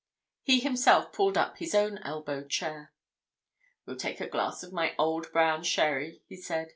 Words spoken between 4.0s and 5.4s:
a glass of my old